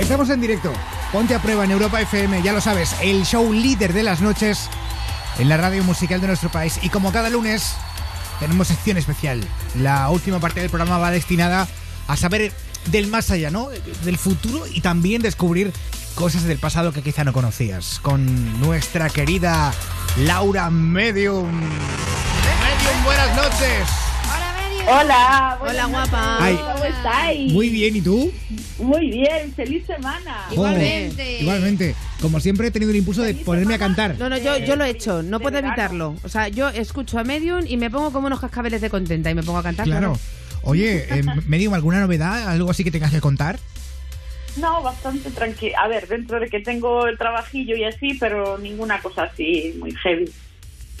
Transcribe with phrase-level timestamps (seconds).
[0.00, 0.72] Estamos en directo.
[1.12, 4.68] Ponte a prueba en Europa FM, ya lo sabes, el show líder de las noches
[5.38, 6.80] en la radio musical de nuestro país.
[6.82, 7.74] Y como cada lunes,
[8.40, 9.44] tenemos sección especial.
[9.76, 11.68] La última parte del programa va destinada
[12.08, 12.50] a saber
[12.86, 13.68] del más allá, ¿no?
[14.04, 15.72] Del futuro y también descubrir
[16.14, 18.00] cosas del pasado que quizá no conocías.
[18.00, 19.72] Con nuestra querida
[20.16, 21.52] Laura Medium.
[21.52, 24.09] Medium, buenas noches.
[24.86, 26.44] Hola, Hola, guapa.
[26.44, 26.56] Ay.
[26.56, 27.52] ¿Cómo estáis?
[27.52, 28.32] Muy bien, ¿y tú?
[28.78, 30.46] Muy bien, feliz semana.
[30.50, 31.36] Igualmente.
[31.38, 31.94] Oh, igualmente.
[32.20, 34.16] Como siempre he tenido el impulso de ponerme a cantar.
[34.18, 36.16] No, no, yo, yo lo he hecho, no puedo evitarlo.
[36.24, 39.34] O sea, yo escucho a Medium y me pongo como unos cascabeles de contenta y
[39.34, 39.86] me pongo a cantar.
[39.86, 40.18] Claro.
[40.62, 42.48] Oye, eh, Medium, ¿alguna novedad?
[42.48, 43.58] ¿Algo así que tengas que contar?
[44.56, 45.78] No, bastante tranquila.
[45.78, 49.94] A ver, dentro de que tengo el trabajillo y así, pero ninguna cosa así muy
[49.94, 50.30] heavy.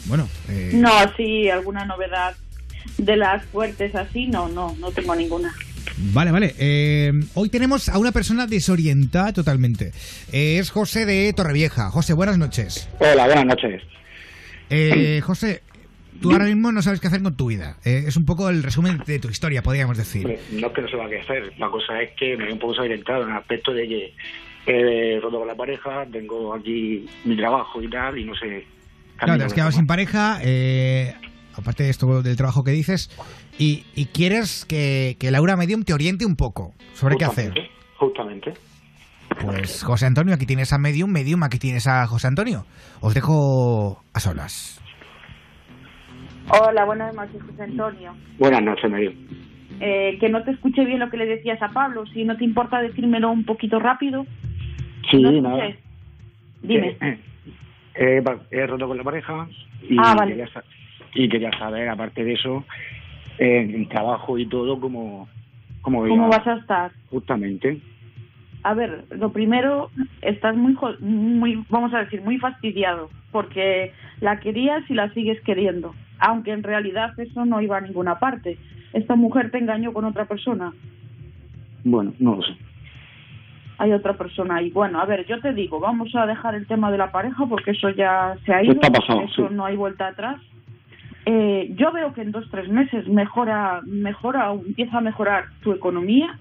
[0.06, 2.34] Bueno, eh, No, así, alguna novedad
[2.98, 5.52] de las fuertes así, no, no, no tengo ninguna.
[6.12, 6.54] Vale, vale.
[6.58, 9.92] Eh, hoy tenemos a una persona desorientada totalmente.
[10.32, 11.90] Eh, es José de Torrevieja.
[11.90, 12.88] José, buenas noches.
[12.98, 13.82] Hola, buenas noches.
[14.70, 15.62] Eh, José,
[16.20, 17.76] tú ahora mismo no sabes qué hacer con tu vida.
[17.84, 20.38] Eh, es un poco el resumen de tu historia, podríamos decir.
[20.52, 22.72] No es que no sepa qué hacer, la cosa es que me veo un poco
[22.74, 24.14] desorientado en el aspecto de que
[24.66, 28.64] he roto con la pareja, tengo aquí mi trabajo y tal, y no sé.
[29.16, 31.14] Claro, te has quedado sin pareja, eh,
[31.56, 33.10] aparte de esto del trabajo que dices,
[33.58, 37.52] y, y quieres que, que Laura Medium te oriente un poco sobre qué hacer.
[37.96, 38.54] Justamente.
[39.44, 42.66] Pues José Antonio, aquí tienes a Medium, Medium, aquí tienes a José Antonio.
[43.00, 44.80] Os dejo a solas.
[46.48, 48.12] Hola, buenas noches, José Antonio.
[48.38, 49.12] Buenas noches, Medio.
[49.80, 52.04] Eh, que no te escuché bien lo que le decías a Pablo.
[52.12, 54.26] Si no te importa decírmelo un poquito rápido.
[55.10, 55.56] Sí, no.
[56.62, 56.96] Dime.
[57.00, 57.18] Eh,
[57.94, 59.46] eh, va- he roto con la pareja
[59.88, 60.32] y, Ah, vale.
[60.32, 60.48] quería,
[61.14, 62.64] y quería saber, aparte de eso,
[63.38, 65.28] en el trabajo y todo, cómo,
[65.82, 66.92] cómo, ¿Cómo vas a estar?
[67.10, 67.80] Justamente.
[68.62, 74.82] A ver, lo primero, estás muy, muy, vamos a decir, muy fastidiado, porque la querías
[74.90, 78.58] y la sigues queriendo, aunque en realidad eso no iba a ninguna parte.
[78.92, 80.72] Esta mujer te engañó con otra persona,
[81.84, 82.52] Bueno, no lo sé.
[83.78, 84.68] hay otra persona ahí.
[84.70, 87.70] Bueno, a ver, yo te digo, vamos a dejar el tema de la pareja porque
[87.70, 89.54] eso ya se ha ido, eso sí.
[89.54, 90.38] no hay vuelta atrás.
[91.26, 96.38] Eh, yo veo que en dos tres meses mejora, mejora, empieza a mejorar tu economía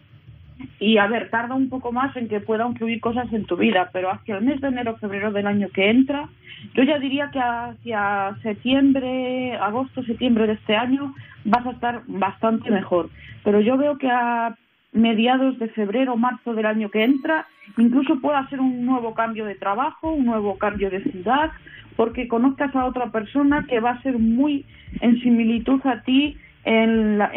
[0.80, 3.90] y a ver, tarda un poco más en que puedan fluir cosas en tu vida,
[3.94, 6.28] pero hacia el mes de enero febrero del año que entra,
[6.74, 11.14] yo ya diría que hacia septiembre, agosto, septiembre de este año
[11.46, 13.10] vas a estar bastante mejor.
[13.44, 14.56] Pero yo veo que a
[14.92, 17.46] mediados de febrero, marzo del año que entra,
[17.78, 21.52] incluso pueda ser un nuevo cambio de trabajo, un nuevo cambio de ciudad,
[21.96, 24.66] porque conozcas a otra persona que va a ser muy
[25.02, 27.32] en similitud a ti en, la-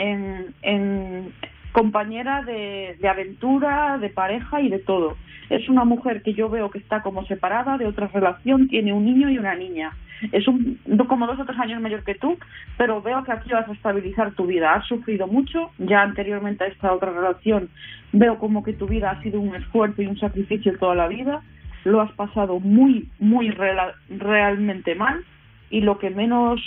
[1.73, 5.17] compañera de aventura, de pareja y de todo.
[5.51, 9.05] Es una mujer que yo veo que está como separada de otra relación, tiene un
[9.05, 9.91] niño y una niña.
[10.31, 10.79] Es un,
[11.09, 12.39] como dos o tres años mayor que tú,
[12.79, 14.75] pero veo que aquí vas a estabilizar tu vida.
[14.75, 17.69] Has sufrido mucho, ya anteriormente a esta otra relación
[18.13, 21.43] veo como que tu vida ha sido un esfuerzo y un sacrificio toda la vida.
[21.85, 25.25] Lo has pasado muy, muy rela- realmente mal
[25.71, 26.61] y lo que menos,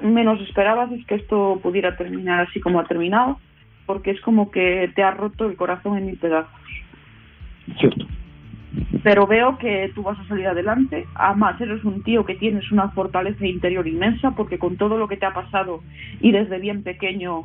[0.00, 3.38] menos esperabas es que esto pudiera terminar así como ha terminado,
[3.84, 6.52] porque es como que te ha roto el corazón en mil pedazos.
[7.78, 8.06] Cierto.
[9.02, 11.06] Pero veo que tú vas a salir adelante.
[11.14, 15.16] Además, eres un tío que tienes una fortaleza interior inmensa, porque con todo lo que
[15.16, 15.80] te ha pasado
[16.20, 17.44] y desde bien pequeño,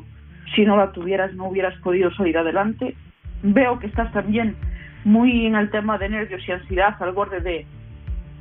[0.55, 2.95] si no la tuvieras, no hubieras podido salir adelante.
[3.41, 4.55] Veo que estás también
[5.05, 7.65] muy en el tema de nervios y ansiedad, al borde de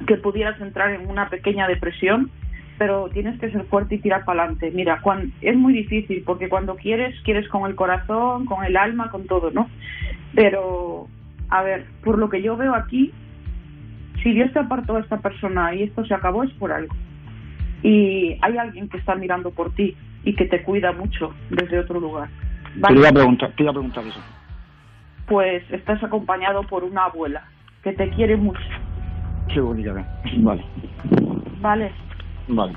[0.06, 2.31] que pudieras entrar en una pequeña depresión,
[2.78, 4.72] pero tienes que ser fuerte y tirar para adelante.
[4.75, 9.10] Mira, cuan- es muy difícil porque cuando quieres, quieres con el corazón, con el alma,
[9.10, 9.69] con todo, ¿no?
[10.34, 11.06] Pero,
[11.52, 13.12] a ver, por lo que yo veo aquí,
[14.22, 16.94] si Dios te apartó a esta persona y esto se acabó, es por algo.
[17.82, 22.00] Y hay alguien que está mirando por ti y que te cuida mucho desde otro
[22.00, 22.30] lugar.
[22.88, 24.20] Te iba a preguntar, te iba a preguntar eso.
[25.26, 27.44] Pues estás acompañado por una abuela
[27.82, 28.62] que te quiere mucho,
[29.52, 30.04] Qué bonita, ¿eh?
[30.38, 30.64] Vale,
[31.60, 31.93] ¿vale?
[32.49, 32.72] vale.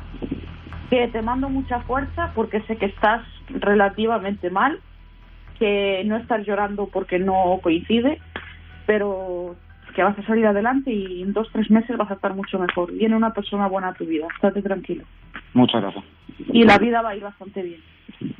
[0.90, 4.80] que te mando mucha fuerza porque sé que estás relativamente mal,
[5.58, 8.20] que no estás llorando porque no coincide,
[8.86, 9.56] pero
[9.96, 12.92] que vas a salir adelante y en dos, tres meses vas a estar mucho mejor.
[12.92, 15.06] Viene una persona buena a tu vida, estate tranquilo.
[15.54, 16.04] Muchas gracias.
[16.52, 17.80] Y la vida va a ir bastante bien.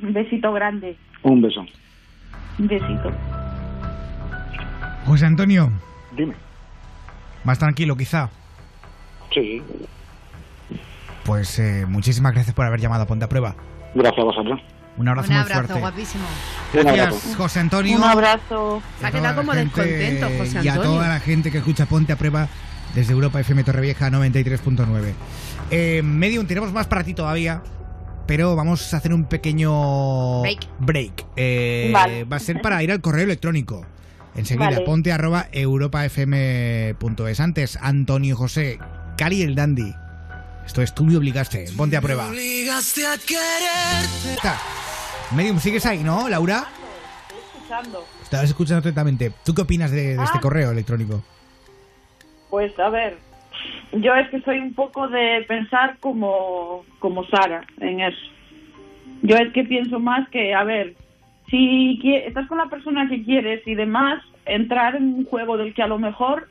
[0.02, 1.64] Un besito grande, Un beso.
[2.58, 3.10] un besito.
[5.06, 5.70] José Antonio,
[6.16, 6.34] Dime.
[7.44, 8.28] más tranquilo quizá.
[9.32, 9.62] Sí.
[11.24, 13.54] Pues eh, muchísimas gracias por haber llamado a Ponte a Prueba.
[13.94, 14.60] Gracias a vosotros.
[14.98, 15.80] Un abrazo Un muy abrazo, fuerte.
[15.80, 16.24] guapísimo.
[16.72, 17.96] Gracias, José Antonio.
[17.98, 18.82] Un abrazo.
[18.98, 20.92] Se ha a quedado la como gente- descontento, José Y a Antonio.
[20.92, 22.48] toda la gente que escucha Ponte a Prueba
[22.94, 25.12] desde Europa FM Torrevieja 93.9.
[25.70, 27.62] Eh, Medium, tenemos más para ti todavía,
[28.26, 30.66] pero vamos a hacer un pequeño Break.
[30.78, 31.26] break.
[31.36, 32.24] Eh, Vale.
[32.24, 33.84] Va a ser para ir al correo electrónico.
[34.34, 34.80] Enseguida, Vale.
[34.82, 37.40] ponte arroba europafm.es.
[37.40, 38.78] Antes, Antonio José,
[39.16, 39.94] Cali el Dandy.
[40.66, 41.66] Esto es tú me obligaste.
[41.76, 42.28] Ponte a prueba.
[44.34, 44.58] Está.
[45.34, 46.64] Medium, ¿sigues ahí, no, Laura?
[47.54, 48.04] Escuchando.
[48.22, 49.32] Estabas escuchando atentamente.
[49.44, 50.40] ¿Tú qué opinas de, de este Ah.
[50.40, 51.22] correo electrónico?
[52.50, 53.18] Pues a ver,
[53.92, 58.18] yo es que soy un poco de pensar como, como Sara en eso.
[59.22, 60.94] Yo es que pienso más que, a ver,
[61.50, 65.82] si estás con la persona que quieres y demás, entrar en un juego del que
[65.82, 66.48] a lo mejor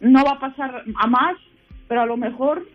[0.00, 1.36] no va a pasar a más,
[1.88, 2.66] pero a lo mejor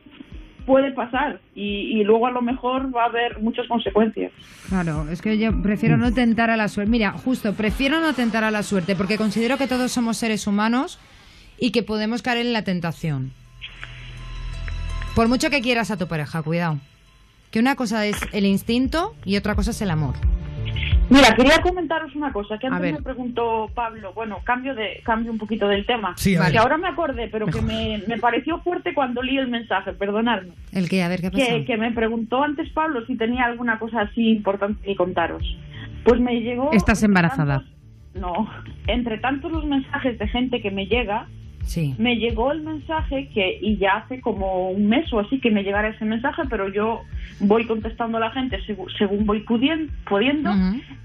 [0.67, 4.33] puede pasar y, luego a lo mejor va a haber muchas consecuencias.
[4.67, 6.91] Claro, es que yo prefiero no tentar a la suerte.
[6.91, 10.99] Mira, justo, prefiero no tentar a la suerte porque considero que todos somos seres humanos
[11.57, 13.31] y que podemos caer en la tentación.
[15.15, 16.77] Por mucho que quieras a tu pareja, cuidado.
[17.49, 20.15] Que una cosa es el instinto y otra cosa es el amor.
[21.09, 24.11] Mira, quería comentaros una cosa que A antes me preguntó Pablo.
[24.13, 26.13] Bueno, cambio de cambio un poquito del tema.
[26.17, 26.57] Sí, a que ver.
[26.59, 30.51] ahora me acordé, pero que me, me pareció fuerte cuando leí el mensaje, perdonadme.
[30.73, 31.45] El que, a ver, ¿qué pasa?
[31.45, 35.43] Que, que me preguntó antes Pablo si tenía alguna cosa así importante que contaros.
[36.03, 36.71] Pues me llegó...
[36.73, 37.59] Estás embarazada.
[37.59, 37.73] tantos-
[38.21, 38.49] no,
[38.87, 41.27] entre tantos los mensajes de gente que me llega,
[41.67, 41.95] Sí.
[41.99, 45.63] me llegó el mensaje que, y ya hace como un mes o así que me
[45.63, 47.01] llegara ese mensaje, pero yo
[47.41, 50.51] voy contestando a la gente segu- según voy pudien- pudiendo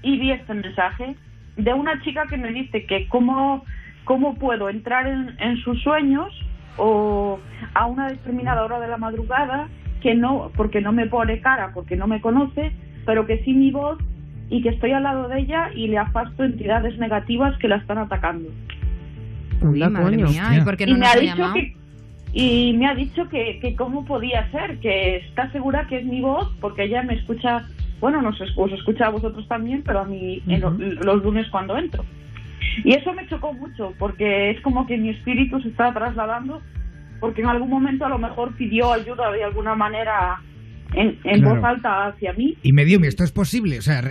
[0.01, 1.15] y vi este mensaje
[1.57, 3.63] de una chica que me dice que cómo,
[4.05, 6.29] cómo puedo entrar en, en sus sueños
[6.77, 7.39] o
[7.73, 9.67] a una determinada hora de la madrugada
[10.01, 12.71] que no, porque no me pone cara, porque no me conoce,
[13.05, 13.97] pero que sí mi voz
[14.49, 17.97] y que estoy al lado de ella y le afasto entidades negativas que la están
[17.97, 18.49] atacando.
[19.67, 20.29] Uy, madre coño.
[20.29, 21.75] mía, ¿y por qué no y me nos ha dicho que
[22.35, 26.19] y me ha dicho que, que cómo podía ser, que está segura que es mi
[26.21, 27.67] voz, porque ella me escucha,
[27.99, 31.77] bueno, nos os escucha a vosotros también, pero a mí en lo- los lunes cuando
[31.77, 32.03] entro.
[32.83, 36.59] Y eso me chocó mucho, porque es como que mi espíritu se está trasladando,
[37.19, 40.41] porque en algún momento a lo mejor pidió ayuda de alguna manera
[40.95, 41.55] en, en Claro.
[41.57, 42.57] voz alta hacia mí.
[42.63, 43.77] Y Medium, ¿esto es posible?
[43.77, 44.01] O sea,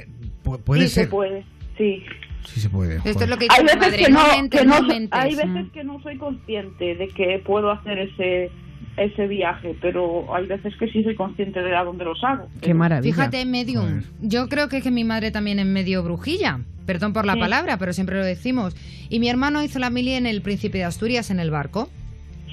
[0.64, 1.04] puede sí, ser.
[1.06, 1.44] se puede,
[1.76, 2.04] sí.
[2.46, 2.96] Sí se puede.
[2.96, 3.22] Esto joder.
[3.24, 3.96] es lo que Hay veces, madre.
[4.04, 5.20] que no, mentes, que no so- mentes.
[5.20, 8.50] hay veces que no soy consciente de que puedo hacer ese
[8.98, 12.46] ese viaje, pero hay veces que sí soy consciente de a dónde los hago.
[12.60, 13.14] Qué maravilla.
[13.14, 14.02] Fíjate, medium.
[14.20, 16.60] Yo creo que, es que mi madre también es medio brujilla.
[16.84, 17.40] Perdón por la Sí.
[17.40, 18.76] palabra, pero siempre lo decimos.
[19.08, 21.88] Y mi hermano hizo la mili en el Príncipe de Asturias en el barco.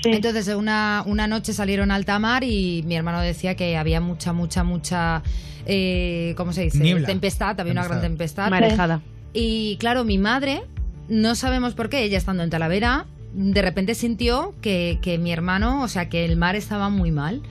[0.01, 0.11] Sí.
[0.13, 4.31] Entonces, una, una noche salieron a alta mar y mi hermano decía que había mucha,
[4.31, 5.23] mucha, mucha.
[5.65, 6.79] Eh, ¿Cómo se dice?
[6.79, 7.05] Niebla.
[7.05, 8.49] Tempestad, había una gran tempestad.
[8.49, 9.01] Marejada.
[9.33, 10.63] Y claro, mi madre,
[11.07, 15.83] no sabemos por qué, ella estando en Talavera, de repente sintió que, que mi hermano,
[15.83, 17.41] o sea, que el mar estaba muy mal.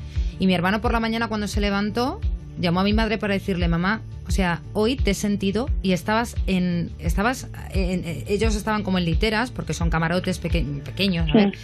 [0.41, 2.21] Y mi hermano por la mañana cuando se levantó,
[2.61, 6.35] llamó a mi madre para decirle, mamá, o sea, hoy te he sentido y estabas
[6.47, 6.91] en...
[6.99, 11.59] estabas en- en- Ellos estaban como en literas, porque son camarotes peque- pequeños, ¿sabes?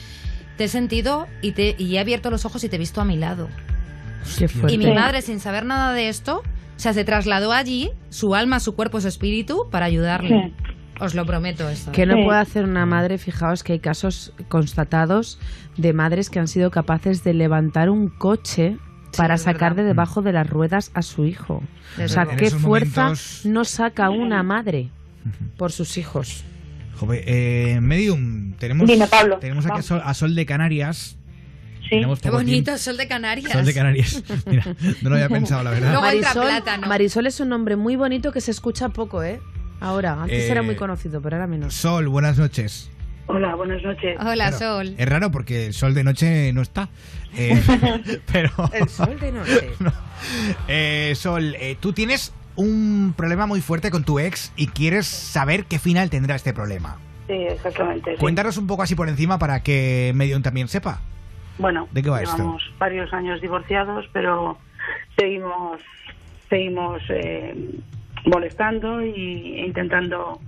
[0.57, 3.05] Te he sentido y, te, y he abierto los ojos y te he visto a
[3.05, 3.49] mi lado.
[4.69, 4.91] Y mi Sí.
[4.93, 6.43] madre, sin saber nada de esto,
[6.77, 10.53] o sea, se trasladó allí, su alma, su cuerpo, su espíritu, para ayudarle.
[10.59, 10.73] Sí.
[11.01, 11.91] Os lo prometo esto.
[11.93, 12.23] ¿Qué no Sí.
[12.25, 13.19] puede hacer una madre?
[13.19, 15.39] Fijaos que hay casos constatados
[15.77, 18.77] de madres que han sido capaces de levantar un coche
[19.11, 19.77] Sí, para sacar verdad.
[19.77, 21.63] de debajo de las ruedas a su hijo.
[21.97, 24.91] Desde O sea, qué fuerza momentos- no saca una madre
[25.57, 26.45] por sus hijos.
[26.97, 29.39] Joder, eh, Medium, tenemos, Dime, Pablo.
[29.39, 29.83] tenemos aquí a.
[29.83, 31.17] Sol, a Sol de Canarias.
[31.95, 32.79] Tenemos Qué bonito, tiempo.
[32.79, 33.53] sol de Canarias.
[33.53, 34.23] Sol de Canarias.
[34.47, 34.65] Mira,
[35.03, 35.93] no lo había pensado, la verdad.
[35.93, 36.87] Luego entra Marisol, plátano.
[36.87, 39.41] Marisol es un nombre muy bonito que se escucha poco, ¿eh?
[39.81, 41.75] Ahora, antes Eh, era muy conocido, pero ahora menos.
[41.75, 42.91] Sol, buenas noches.
[43.27, 44.17] Hola, buenas noches.
[44.21, 44.95] Hola, Claro, Sol.
[44.99, 46.91] Es raro porque el sol de noche no está.
[47.37, 47.61] Eh,
[48.33, 48.51] pero.
[48.73, 49.71] El sol de noche.
[49.81, 49.93] No.
[50.69, 55.65] Eh, sol, eh, tú tienes un problema muy fuerte con tu ex y quieres saber
[55.65, 56.99] qué final tendrá este problema.
[57.27, 58.13] Sí, exactamente.
[58.13, 58.17] sí.
[58.19, 61.01] Cuéntanos un poco así por encima para que Medium también sepa.
[61.59, 62.37] Bueno, ¿De qué va esto?
[62.37, 64.59] llevamos varios años divorciados, pero
[65.17, 65.81] seguimos
[66.51, 67.55] seguimos eh,
[68.27, 70.41] molestando y e intentando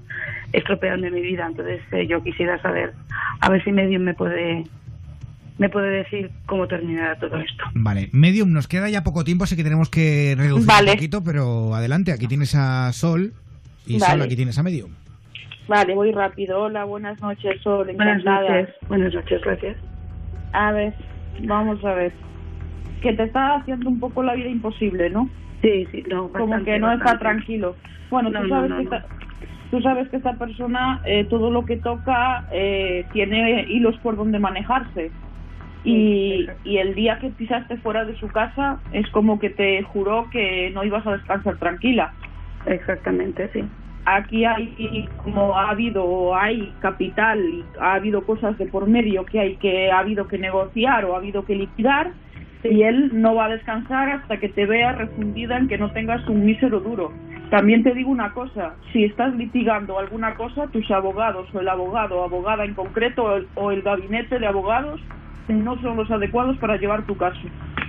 [0.53, 1.47] estropearme mi vida.
[1.47, 2.93] Entonces eh, yo quisiera saber,
[3.41, 4.65] a ver si Medium me puede
[5.59, 7.65] me puede decir cómo terminará todo esto.
[7.75, 10.91] Vale, Medium, nos queda ya poco tiempo, así que tenemos que reducir Vale.
[10.91, 13.33] un poquito, pero adelante, aquí tienes a Sol
[13.87, 14.25] y Sol, Vale.
[14.25, 14.91] aquí tienes a Medium.
[15.67, 16.65] Vale, voy rápido.
[16.65, 17.87] Hola, buenas noches, Sol.
[17.87, 18.61] Buenas Encantada.
[18.61, 18.75] noches.
[18.89, 19.77] Buenas noches, gracias.
[20.57, 20.95] A ver,
[21.41, 22.13] vamos a ver.
[23.03, 25.29] Que te está haciendo un poco la vida imposible, ¿no?
[25.61, 27.77] Sí, sí, no, como que no está tranquilo.
[28.11, 29.05] Bueno, tú sabes que esta,
[29.71, 34.39] tú sabes que esta persona eh, todo lo que toca eh, tiene hilos por donde
[34.39, 35.11] manejarse.
[35.85, 40.29] Y, y el día que pisaste fuera de su casa es como que te juró
[40.31, 42.13] que no ibas a descansar tranquila.
[42.65, 43.63] Exactamente, sí.
[44.07, 49.41] Aquí hay, como ha habido, hay capital, y ha habido cosas de por medio que
[49.41, 52.13] hay que, ha habido que negociar o ha habido que liquidar,
[52.63, 56.27] y él no va a descansar hasta que te vea refundida en que no tengas
[56.29, 57.13] un mísero duro.
[57.51, 62.19] También te digo una cosa, si estás litigando alguna cosa, tus abogados o el abogado
[62.21, 65.01] o abogada en concreto o el, o el gabinete de abogados
[65.49, 67.41] no son los adecuados para llevar tu caso.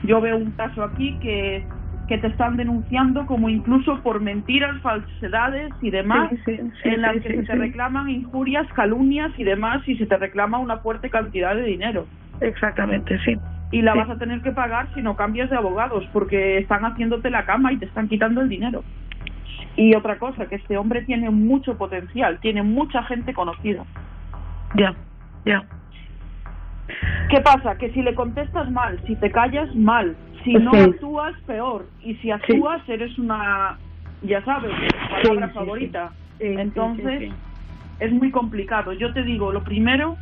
[0.03, 1.65] Yo veo un caso aquí que
[2.07, 7.43] que te están denunciando como incluso por mentiras, falsedades y demás, en las que se
[7.43, 12.07] te reclaman injurias, calumnias y demás y se te reclama una fuerte cantidad de dinero.
[12.39, 13.37] Exactamente, sí.
[13.71, 17.29] Y la vas a tener que pagar si no cambias de abogados porque están haciéndote
[17.29, 18.83] la cama y te están quitando el dinero.
[19.75, 23.83] Y otra cosa, que este hombre tiene mucho potencial, tiene mucha gente conocida.
[24.75, 24.95] Ya,
[25.45, 25.63] ya.
[27.29, 27.77] ¿Qué pasa?
[27.77, 30.15] Que si le contestas mal, si te callas mal,
[30.48, 31.86] si no actúas, peor.
[32.01, 33.77] Y si actúas, eres una,
[34.22, 34.72] ya sabes,
[35.24, 36.12] palabra favorita.
[36.39, 37.32] Entonces,
[38.00, 38.94] es muy complicado.
[38.94, 40.18] Yo te digo, lo primero,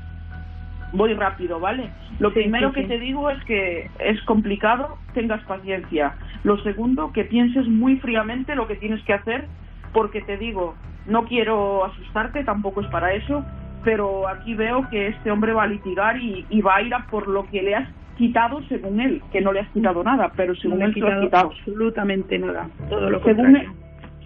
[0.93, 1.89] voy rápido, ¿vale?
[2.19, 6.15] Lo primero que te digo es que es complicado, tengas paciencia.
[6.43, 9.45] Lo segundo, que pienses muy fríamente lo que tienes que hacer,
[9.93, 13.43] porque te digo, no quiero asustarte, tampoco es para eso,
[13.83, 17.05] pero aquí veo que este hombre va a litigar y, y va a ir a
[17.07, 20.55] por lo que le has quitado según él, que no le has quitado nada, pero
[20.55, 23.67] según él se lo has quitado absolutamente nada, todo lo según él,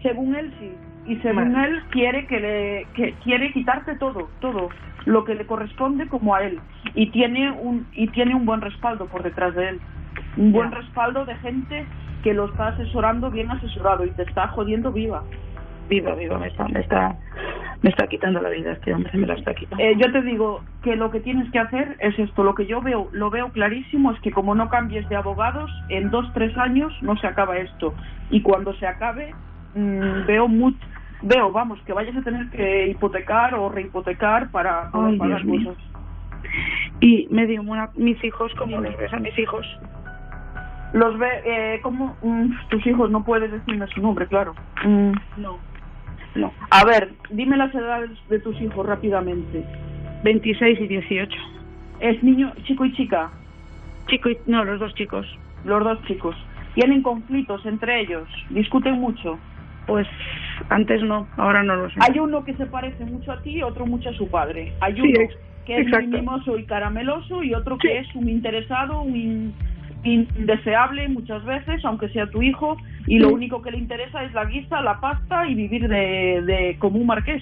[0.02, 0.72] según él sí,
[1.08, 4.70] y según él quiere que le que quiere quitarte todo, todo
[5.06, 6.60] lo que le corresponde como a él
[6.94, 9.80] y tiene un y tiene un buen respaldo por detrás de él,
[10.38, 11.86] un buen respaldo de gente
[12.24, 15.24] que lo está asesorando bien asesorado y te está jodiendo viva.
[15.88, 17.18] Viva, viva, me está, me está,
[17.82, 19.84] me está quitando la vida este hombre, me la está quitando.
[19.84, 22.82] Eh, yo te digo que lo que tienes que hacer es esto, lo que yo
[22.82, 26.94] veo, lo veo clarísimo, es que como no cambies de abogados, en dos, tres años
[27.02, 27.94] no se acaba esto.
[28.30, 29.34] Y cuando se acabe,
[29.76, 30.80] mmm, veo mucho,
[31.22, 35.78] veo, vamos, que vayas a tener que hipotecar o rehipotecar para, pagar cosas.
[37.00, 37.64] Y me digo,
[37.96, 39.66] mis hijos, ¿cómo les ves a mis hijos?
[40.92, 42.18] Los ve, eh, ¿cómo?
[42.24, 44.54] Mm, tus hijos, no puedes decirme su nombre, claro.
[44.84, 45.12] Mm.
[45.38, 45.69] no.
[46.36, 46.54] No.
[46.70, 49.64] A ver, dime las edades de tus hijos rápidamente.
[50.24, 51.38] 26 y 18.
[52.00, 53.32] ¿Es niño, chico y chica?
[54.08, 54.38] Chico y...
[54.46, 55.26] No, los dos chicos.
[55.66, 56.36] Los dos chicos.
[56.76, 58.28] ¿Tienen conflictos entre ellos?
[58.50, 59.38] ¿Discuten mucho?
[59.88, 60.08] Pues
[60.70, 61.96] antes no, ahora no lo sé.
[62.00, 64.74] Hay uno que se parece mucho a ti y otro mucho a su padre.
[64.82, 65.20] Hay uno
[65.66, 69.54] que es muy mimoso y carameloso y otro que es un interesado, un
[70.04, 72.78] indeseable muchas veces, aunque sea tu hijo,
[73.10, 76.78] y lo único que le interesa es la guisa, la pasta y vivir de, de
[76.78, 77.42] como un marqués.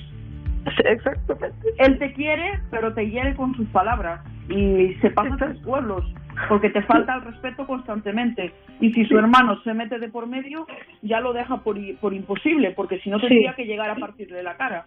[0.86, 1.68] Exactamente.
[1.78, 6.06] Él te quiere, pero te hiere con sus palabras y se pasa a tus pueblos
[6.48, 8.54] porque te falta el respeto constantemente.
[8.80, 10.66] Y si su hermano se mete de por medio,
[11.02, 14.56] ya lo deja por, por imposible, porque si no tendría que llegar a partirle la
[14.56, 14.86] cara.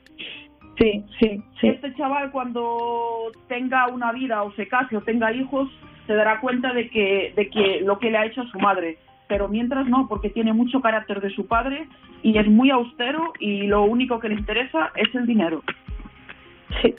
[0.79, 1.69] Sí, sí, sí.
[1.69, 5.69] Este chaval cuando tenga una vida o se case o tenga hijos,
[6.07, 8.97] se dará cuenta de que, de que lo que le ha hecho a su madre.
[9.31, 11.87] Pero mientras no, porque tiene mucho carácter de su padre
[12.23, 15.63] y es muy austero y lo único que le interesa es el dinero.
[16.83, 16.95] Sí.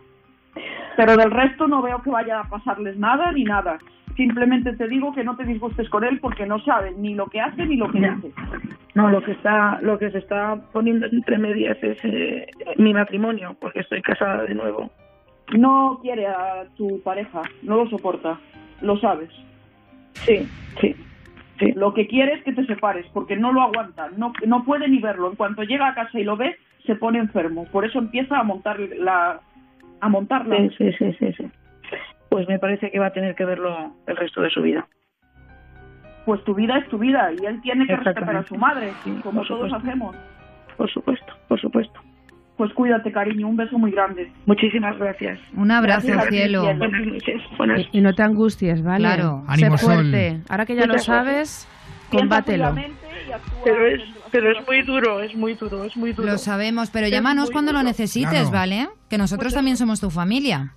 [0.98, 3.78] Pero del resto no veo que vaya a pasarles nada ni nada.
[4.16, 7.42] Simplemente te digo que no te disgustes con él porque no sabe ni lo que
[7.42, 8.32] hace ni lo que dice.
[8.96, 12.48] No, lo que está, lo que se está poniendo entre medias es eh,
[12.78, 14.90] mi matrimonio, porque estoy casada de nuevo.
[15.54, 18.40] No quiere a tu pareja, no lo soporta
[18.82, 19.30] lo sabes.
[20.14, 20.48] Sí,
[20.80, 20.96] sí.
[21.62, 21.72] Sí.
[21.74, 25.00] Lo que quiere es que te separes, porque no lo aguanta, no, no puede ni
[25.00, 25.30] verlo.
[25.30, 27.66] En cuanto llega a casa y lo ve, se pone enfermo.
[27.72, 29.40] Por eso empieza a montar la,
[30.00, 30.58] a montarla.
[30.78, 31.52] Sí, sí, sí, sí,
[32.30, 34.88] Pues me parece que va a tener que verlo el resto de su vida.
[36.26, 39.44] Pues tu vida es tu vida y él tiene que respetar a su madre, como
[39.46, 40.16] todos hacemos.
[40.78, 42.00] Por supuesto, por supuesto.
[42.62, 43.48] Pues cuídate, cariño.
[43.48, 44.32] Un beso muy grande.
[44.46, 45.40] Muchísimas gracias.
[45.56, 46.64] Un abrazo, cielo.
[47.92, 49.00] Y, no te angusties, ¿vale?
[49.00, 49.44] Claro.
[49.48, 50.42] Ánimo, sé fuerte.
[50.48, 51.68] Ahora que ya lo sabes,
[52.12, 52.76] combátelo.
[53.64, 54.02] Pero es,
[54.32, 56.30] pero es muy duro, es muy duro, es muy duro.
[56.30, 58.90] Lo sabemos, pero llámanos cuando lo necesites, ¿vale?
[59.10, 60.76] Que nosotros también somos tu familia.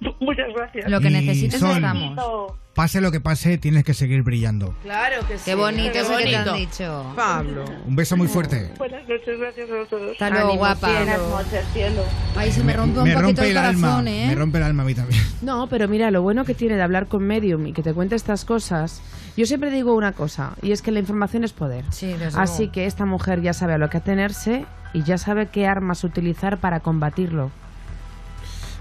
[0.20, 0.90] Muchas gracias.
[0.90, 1.76] Lo que necesites Sol.
[1.76, 2.52] estamos.
[2.74, 4.74] Pase lo que pase, tienes que seguir brillando.
[4.82, 5.44] Claro que sí.
[5.46, 6.50] Qué bonito qué eso que te bonito.
[6.52, 7.12] han dicho.
[7.16, 7.64] Pablo.
[7.86, 8.70] Un beso muy fuerte.
[8.76, 10.12] Buenas noches, gracias a todos.
[10.12, 10.86] Hasta luego, Ánimo, guapa.
[10.88, 11.04] cielo.
[11.30, 12.02] Buenas noches, cielo.
[12.36, 13.80] Ay, se me rompe un me poquito rompe el el alma.
[13.88, 14.26] corazón, ¿eh?
[14.28, 15.22] Me rompe el alma a mí también.
[15.42, 18.14] No, pero mira, lo bueno que tiene de hablar con Medium y que te cuente
[18.14, 19.00] estas cosas,
[19.38, 21.84] yo siempre digo una cosa, y es que la información es poder.
[21.90, 22.72] Sí, desde Así luego.
[22.72, 26.58] que esta mujer ya sabe a lo que atenerse y ya sabe qué armas utilizar
[26.58, 27.50] para combatirlo.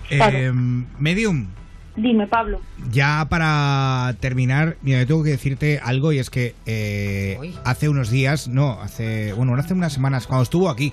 [0.10, 0.38] Claro.
[0.38, 0.52] Eh,
[1.00, 1.48] medium,
[1.96, 2.60] Dime, Pablo.
[2.92, 8.10] ya para terminar, mira, yo tengo que decirte algo y es que eh, hace unos
[8.10, 10.92] días, no, hace, bueno, hace unas semanas, cuando estuvo aquí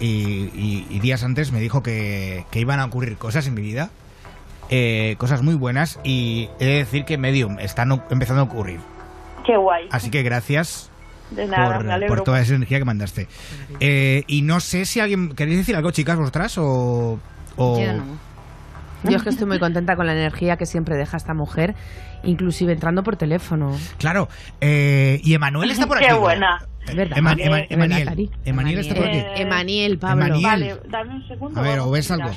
[0.00, 3.62] y, y- y días antes me dijo que, que iban a ocurrir cosas en mi
[3.62, 3.90] vida,
[4.70, 8.78] eh, cosas muy buenas y he de decir que Medium están empezando a ocurrir.
[9.44, 9.88] Qué guay.
[9.90, 10.88] Así que gracias
[11.32, 12.14] De nada, por, me alegro.
[12.14, 13.26] por toda esa energía que mandaste.
[13.80, 15.30] Eh, y no sé si alguien...
[15.34, 16.58] ¿Queréis decir algo, chicas, vosotras?
[16.58, 17.18] O,
[17.56, 18.27] o- Yo no.
[19.04, 21.74] Yo es que estoy muy contenta con la energía que siempre deja esta mujer,
[22.24, 23.76] inclusive entrando por teléfono.
[23.98, 24.28] Claro.
[24.60, 26.06] eh, y Emanuel está por aquí.
[26.06, 26.66] Qué buena.
[26.86, 27.18] Es verdad.
[27.18, 28.08] Ema- Es Ema- verdad, Emaniel.
[28.08, 28.30] Cari.
[28.44, 29.18] Emaniel está por aquí.
[29.18, 30.24] Eh, Emaniel, Pablo.
[30.26, 30.42] Emaniel.
[30.42, 31.60] Vale, dame un segundo.
[31.60, 32.30] A ver, ¿o ves algo?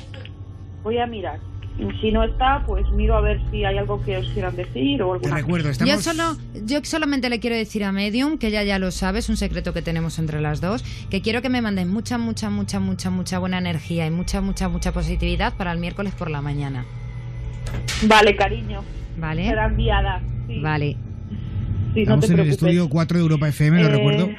[0.82, 1.38] Voy a mirar.
[1.78, 5.02] Y Si no está, pues miro a ver si hay algo que os quieran decir
[5.02, 6.04] o Te alguna recuerdo, Yo, estamos...
[6.04, 6.36] solo,
[6.66, 9.72] yo solamente le quiero decir a Medium, que ella ya lo sabe, es un secreto
[9.72, 13.38] que tenemos entre las dos, que quiero que me manden mucha, mucha, mucha, mucha, mucha
[13.38, 16.84] buena energía y mucha, mucha, mucha positividad para el miércoles por la mañana.
[18.06, 18.82] Vale, cariño.
[19.18, 19.46] ¿Vale?
[19.48, 20.20] Será enviada.
[20.46, 20.96] Sí, Vale.
[21.94, 24.30] sí, no Estamos te en el estudio 4 de Europa FM, lo Eh, recuerdo.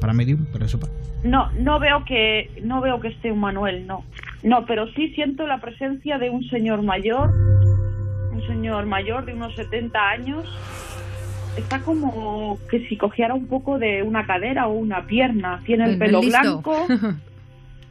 [0.00, 0.88] Para Medium, pero eso pa-
[1.24, 4.04] No, no veo que no veo que esté un Manuel, no.
[4.42, 7.30] No, pero sí siento la presencia de un señor mayor,
[8.32, 10.44] un señor mayor de unos 70 años.
[11.56, 15.60] Está como que si cogiera un poco de una cadera o una pierna.
[15.66, 16.38] Tiene el pelo listo.
[16.62, 16.86] blanco.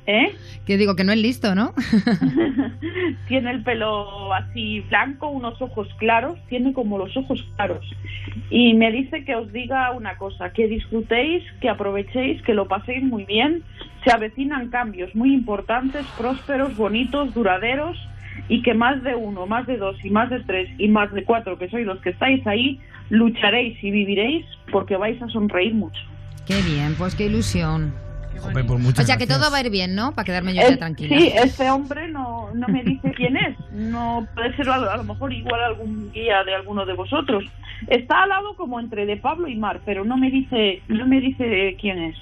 [0.07, 0.33] ¿Eh?
[0.65, 1.73] Que digo que no es listo, ¿no?
[3.27, 7.85] tiene el pelo así blanco, unos ojos claros, tiene como los ojos claros.
[8.49, 13.03] Y me dice que os diga una cosa, que disfrutéis, que aprovechéis, que lo paséis
[13.03, 13.63] muy bien.
[14.05, 17.97] Se avecinan cambios muy importantes, prósperos, bonitos, duraderos
[18.47, 21.25] y que más de uno, más de dos y más de tres y más de
[21.25, 25.99] cuatro, que sois los que estáis ahí, lucharéis y viviréis porque vais a sonreír mucho.
[26.45, 28.06] Qué bien, pues qué ilusión.
[28.39, 30.13] Joder, pues O sea que todo va a ir bien, ¿no?
[30.13, 31.17] Para quedarme yo Es- ya tranquila.
[31.17, 33.55] Sí, este hombre no, no me dice quién es.
[33.71, 37.43] No puede ser a, a lo mejor igual algún guía de alguno de vosotros.
[37.87, 41.19] Está al lado como entre de Pablo y Mar, pero no me dice, no me
[41.21, 42.15] dice quién es.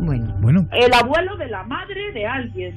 [0.00, 2.74] Bueno, Bueno, El abuelo de la madre de alguien.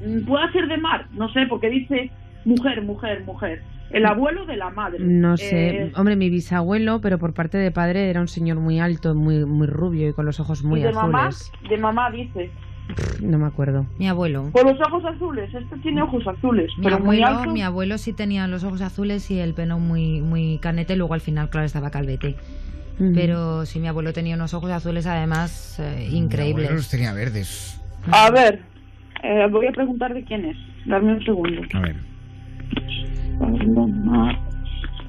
[0.00, 2.10] Mm, Puede ser de Mar, no sé, porque dice
[2.44, 3.62] mujer, mujer, mujer.
[3.92, 4.98] El abuelo de la madre.
[5.00, 8.80] No sé, Eh, hombre, mi bisabuelo, pero por parte de padre era un señor muy
[8.80, 11.52] alto, muy muy rubio y con los ojos muy y de mamá, azules.
[11.68, 12.50] de mamá dice.
[13.22, 13.86] No me acuerdo.
[13.98, 14.50] mi abuelo.
[14.52, 17.52] Con los ojos azules, este tiene ojos azules, Mi pero muy abuelo, alto.
[17.52, 21.20] mi abuelo sí tenía los ojos azules y el pelo muy, muy canete, luego al
[21.20, 22.34] final, claro, estaba calvete.
[23.14, 26.70] Pero sí, mi abuelo tenía unos ojos azules además eh, mi abuelo increíbles.
[26.70, 27.80] los tenía verdes.
[28.12, 28.60] A ver,
[29.22, 30.56] eh, voy a preguntar de quién es.
[30.86, 31.62] Darme un segundo.
[31.74, 31.96] A ver.
[33.38, 34.38] Pablo Mar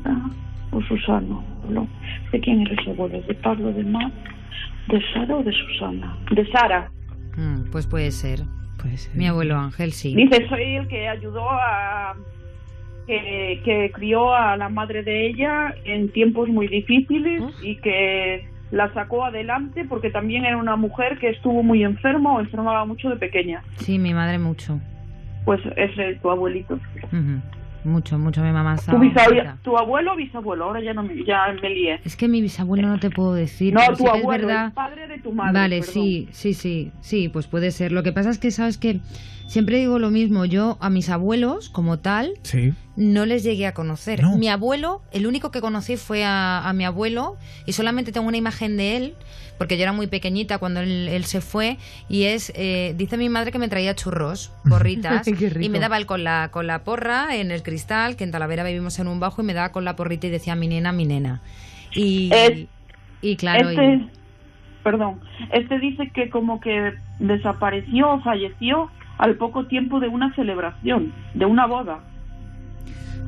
[0.05, 0.29] ah,
[0.71, 1.39] o Susana.
[1.61, 1.87] Pablo.
[2.31, 3.21] ¿De quién eres abuelo?
[3.21, 4.11] ¿De Pablo de Mar?
[4.87, 6.17] ¿De Sara o de Susana?
[6.31, 6.91] De Sara.
[7.37, 8.39] Mm, pues puede ser.
[8.81, 9.15] Puede ser.
[9.15, 10.15] Mi abuelo Ángel, sí.
[10.15, 12.15] Dice, soy el que ayudó a...
[13.05, 18.93] Que, que crió a la madre de ella en tiempos muy difíciles y que la
[18.93, 23.17] sacó adelante porque también era una mujer que estuvo muy enferma o enfermaba mucho de
[23.17, 23.61] pequeña.
[23.75, 24.79] Sí, mi madre mucho.
[25.45, 26.79] Pues es tu abuelito.
[27.83, 28.41] Mucho, mucho.
[28.41, 29.57] Mi mamá Tu, estaba bisabue- malita.
[29.61, 31.99] tu abuelo o bisabuelo, ahora ya no me, ya me lié.
[32.05, 33.73] Es que mi bisabuelo no te puedo decir.
[33.73, 34.65] No, tu sí es abuelo, verdad.
[34.67, 35.53] el padre de tu madre.
[35.59, 35.93] Vale, perdón.
[35.93, 37.91] sí, sí, sí, sí, pues puede ser.
[37.91, 39.01] Lo que pasa es que, sabes que
[39.47, 40.45] siempre digo lo mismo.
[40.45, 42.73] Yo a mis abuelos, como tal, Sí.
[42.95, 44.21] No les llegué a conocer.
[44.21, 44.37] No.
[44.37, 48.37] Mi abuelo, el único que conocí fue a, a mi abuelo y solamente tengo una
[48.37, 49.15] imagen de él,
[49.57, 51.77] porque yo era muy pequeñita cuando él, él se fue,
[52.09, 56.05] y es, eh, dice mi madre que me traía churros, porritas, y me daba él
[56.05, 59.41] con la, con la porra en el cristal, que en Talavera vivimos en un bajo,
[59.41, 61.41] y me daba con la porrita y decía mi nena, mi nena.
[61.95, 62.67] Y, Es-
[63.21, 64.05] y claro, y- Este,
[64.83, 65.19] perdón,
[65.51, 71.45] este dice que como que desapareció o falleció al poco tiempo de una celebración, de
[71.45, 71.99] una boda.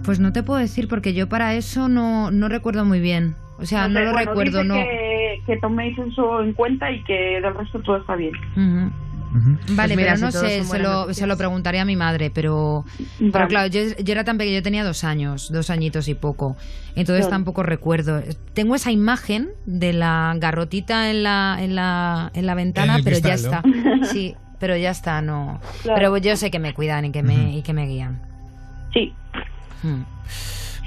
[0.04, 3.36] Pues no te puedo decir porque yo para eso no, no recuerdo muy bien.
[3.58, 4.74] O sea, no, sé, lo bueno, recuerdo, dice no.
[4.76, 8.34] Que, que toméis eso en cuenta y que del resto todo está bien.
[8.56, 8.92] Ujú.
[9.72, 12.32] Vale, Pues mira, pero no si sé, se lo, se lo preguntaré a mi madre,
[12.34, 12.86] pero,
[13.50, 16.56] claro, yo, yo era tan pequeña, yo tenía dos años, dos añitos y poco,
[16.96, 17.32] entonces Claro.
[17.32, 18.22] tampoco recuerdo.
[18.54, 23.18] Tengo esa imagen de la garrotita en la, en la, en la ventana, En pero
[23.18, 23.62] ya está.
[24.04, 25.60] Sí, pero ya está, no.
[25.84, 25.98] Claro.
[25.98, 28.22] Pero yo sé que me cuidan y que me, y que me guían.
[28.94, 29.14] Sí.
[29.84, 30.04] Hmm.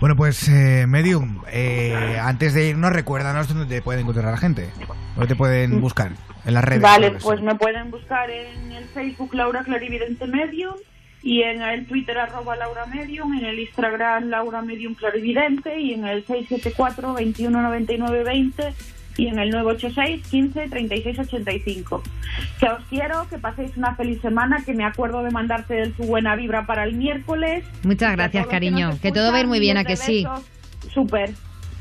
[0.01, 4.70] Bueno, pues eh, Medium, eh, antes de irnos, recuérdanos dónde te pueden encontrar la gente.
[5.16, 6.12] ¿Dónde te pueden buscar?
[6.44, 6.83] En las redes.
[6.83, 7.44] Vale, pues sí.
[7.44, 10.77] me pueden buscar en el Facebook Laura Clarividente Medium
[11.20, 16.07] y en el Twitter arroba Laura Medium, en el Instagram Laura Medium Clarividente y en
[16.07, 18.74] el 674 21 99 20
[19.18, 22.02] y en el 986 15 36 85.
[22.61, 26.35] Que os quiero, que paséis una feliz semana, que me acuerdo de mandarte tu buena
[26.37, 27.64] vibra para el miércoles.
[27.83, 28.96] Muchas gracias, cariño.
[29.02, 30.24] Que todo va a ir muy bien, ¿a que sí?
[30.94, 31.33] Súper,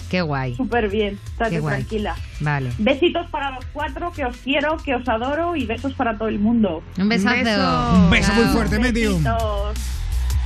[0.09, 0.55] Qué guay.
[0.55, 1.19] súper bien.
[1.25, 1.75] Estate Qué guay.
[1.75, 2.15] tranquila.
[2.39, 2.71] Vale.
[2.79, 6.39] Besitos para los cuatro, que os quiero, que os adoro y besos para todo el
[6.39, 6.81] mundo.
[6.97, 7.35] Un besazo.
[7.43, 7.91] beso.
[7.93, 9.23] Un beso muy fuerte, Medium.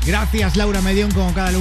[0.06, 1.50] Gracias, Laura Medium, como cada lunes.